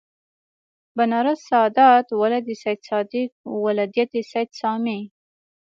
[0.97, 3.31] بنارس سادات ولد سیدصادق
[3.63, 4.99] ولدیت سید سامي